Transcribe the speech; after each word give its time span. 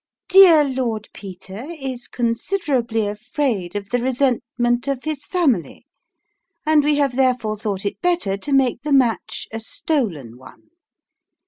"Dear 0.29 0.63
Lord 0.67 1.09
Peter 1.13 1.63
is 1.69 2.07
considerably 2.07 3.05
afraid 3.05 3.75
of 3.75 3.91
the 3.91 3.99
resentment 3.99 4.87
of 4.87 5.03
his 5.03 5.25
family; 5.25 5.85
and 6.65 6.83
we 6.83 6.95
have 6.95 7.15
therefore 7.15 7.55
thought 7.55 7.85
it 7.85 8.01
better 8.01 8.35
to 8.35 8.51
make 8.51 8.81
the 8.81 8.93
match 8.93 9.47
a 9.53 9.59
stolen 9.59 10.39
one. 10.39 10.69